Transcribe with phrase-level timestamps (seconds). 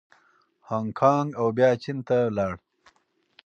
[0.67, 2.51] هانګکانګ او بیا چین ته لاړ.